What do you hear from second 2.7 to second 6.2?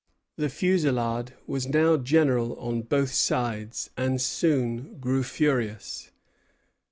both sides, and soon grew furious.